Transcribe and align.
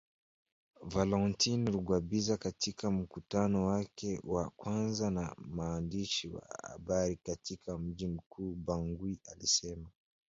Valentine 0.83 1.65
Rugwabiza 1.73 2.37
katika 2.37 2.91
mkutano 2.91 3.65
wake 3.65 4.19
wa 4.23 4.49
kwanza 4.49 5.11
na 5.11 5.35
waandishi 5.57 6.27
wa 6.29 6.47
habari 6.63 7.15
katika 7.15 7.77
mji 7.77 8.07
mkuu 8.07 8.55
Bangui 8.55 9.19
alisema 9.31 9.89